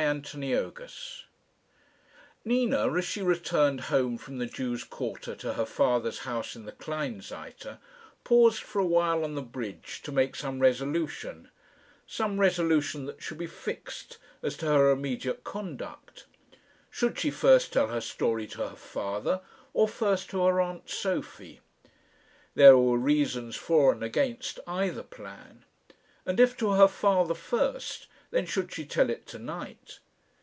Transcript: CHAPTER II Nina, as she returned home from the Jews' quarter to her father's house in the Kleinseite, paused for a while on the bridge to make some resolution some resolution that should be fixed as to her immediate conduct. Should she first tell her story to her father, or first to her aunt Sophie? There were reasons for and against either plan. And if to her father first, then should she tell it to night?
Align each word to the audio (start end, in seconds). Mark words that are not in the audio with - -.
CHAPTER 0.00 0.40
II 0.42 0.72
Nina, 2.46 2.90
as 2.96 3.04
she 3.04 3.20
returned 3.20 3.82
home 3.92 4.16
from 4.16 4.38
the 4.38 4.46
Jews' 4.46 4.82
quarter 4.82 5.34
to 5.34 5.52
her 5.52 5.66
father's 5.66 6.20
house 6.20 6.56
in 6.56 6.64
the 6.64 6.72
Kleinseite, 6.72 7.76
paused 8.24 8.62
for 8.62 8.78
a 8.78 8.86
while 8.86 9.24
on 9.24 9.34
the 9.34 9.42
bridge 9.42 10.00
to 10.04 10.10
make 10.10 10.34
some 10.36 10.58
resolution 10.58 11.50
some 12.06 12.40
resolution 12.40 13.04
that 13.04 13.22
should 13.22 13.36
be 13.36 13.46
fixed 13.46 14.16
as 14.42 14.56
to 14.56 14.66
her 14.66 14.90
immediate 14.90 15.44
conduct. 15.44 16.24
Should 16.88 17.18
she 17.18 17.30
first 17.30 17.70
tell 17.74 17.88
her 17.88 18.00
story 18.00 18.46
to 18.48 18.70
her 18.70 18.76
father, 18.76 19.42
or 19.74 19.86
first 19.86 20.30
to 20.30 20.42
her 20.44 20.62
aunt 20.62 20.88
Sophie? 20.88 21.60
There 22.54 22.78
were 22.78 22.96
reasons 22.96 23.54
for 23.54 23.92
and 23.92 24.02
against 24.02 24.60
either 24.66 25.02
plan. 25.02 25.66
And 26.24 26.40
if 26.40 26.56
to 26.56 26.70
her 26.72 26.88
father 26.88 27.34
first, 27.34 28.06
then 28.32 28.46
should 28.46 28.72
she 28.72 28.84
tell 28.86 29.10
it 29.10 29.26
to 29.26 29.36
night? 29.40 29.98